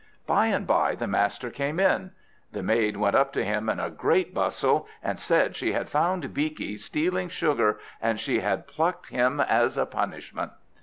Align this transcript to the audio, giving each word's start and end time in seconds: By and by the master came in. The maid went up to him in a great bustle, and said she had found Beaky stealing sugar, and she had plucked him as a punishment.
By 0.25 0.47
and 0.47 0.65
by 0.65 0.95
the 0.95 1.05
master 1.05 1.51
came 1.51 1.79
in. 1.79 2.09
The 2.53 2.63
maid 2.63 2.97
went 2.97 3.15
up 3.15 3.31
to 3.33 3.45
him 3.45 3.69
in 3.69 3.79
a 3.79 3.91
great 3.91 4.33
bustle, 4.33 4.87
and 5.03 5.19
said 5.19 5.55
she 5.55 5.73
had 5.73 5.91
found 5.91 6.33
Beaky 6.33 6.77
stealing 6.77 7.29
sugar, 7.29 7.79
and 8.01 8.19
she 8.19 8.39
had 8.39 8.65
plucked 8.65 9.09
him 9.09 9.39
as 9.39 9.77
a 9.77 9.85
punishment. 9.85 10.53